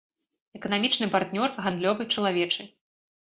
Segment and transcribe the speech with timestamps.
[0.59, 2.61] Эканамічны партнёр, гандлёвы, чалавечы.